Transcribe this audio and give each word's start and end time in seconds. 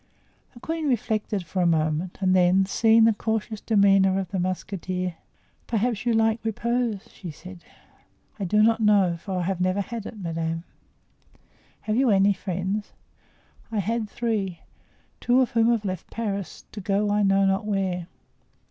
The 0.55 0.59
queen 0.59 0.89
reflected 0.89 1.45
for 1.45 1.61
a 1.61 1.67
moment 1.67 2.17
and 2.21 2.35
then, 2.35 2.65
seeing 2.65 3.03
the 3.03 3.13
cautious 3.13 3.61
demeanor 3.61 4.17
of 4.17 4.29
the 4.31 4.39
musketeer: 4.39 5.13
"Perhaps 5.67 6.07
you 6.07 6.13
like 6.13 6.43
repose?" 6.43 7.07
she 7.13 7.29
said. 7.29 7.63
"I 8.39 8.45
do 8.45 8.63
not 8.63 8.79
know, 8.79 9.15
for 9.17 9.33
I 9.37 9.43
have 9.43 9.61
never 9.61 9.79
had 9.81 10.07
it, 10.07 10.17
madame." 10.19 10.63
"Have 11.81 11.97
you 11.97 12.09
any 12.09 12.33
friends?" 12.33 12.93
"I 13.71 13.77
had 13.77 14.09
three, 14.09 14.61
two 15.19 15.39
of 15.39 15.51
whom 15.51 15.69
have 15.69 15.85
left 15.85 16.09
Paris, 16.09 16.65
to 16.71 16.81
go 16.81 17.11
I 17.11 17.21
know 17.21 17.45
not 17.45 17.67
where. 17.67 18.07